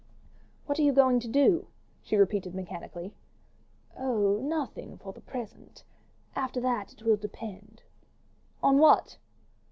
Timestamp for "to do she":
1.19-2.15